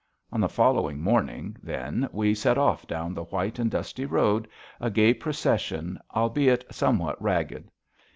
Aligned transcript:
On 0.31 0.41
the 0.41 0.49
following 0.49 0.99
morning, 0.99 1.57
then, 1.61 2.09
we 2.11 2.33
set 2.33 2.57
off 2.57 2.87
down 2.87 3.13
the 3.13 3.25
white 3.25 3.59
and 3.59 3.69
dusty 3.69 4.05
road, 4.07 4.47
a 4.79 4.89
gay 4.89 5.13
procession, 5.13 5.99
albeit 6.15 6.65
somewhat 6.73 7.21
ragged. 7.21 7.69